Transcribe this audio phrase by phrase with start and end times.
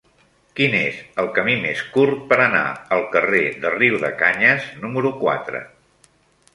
[0.59, 2.63] Quin és el camí més curt per anar
[2.97, 5.67] al carrer de Riudecanyes número quatre?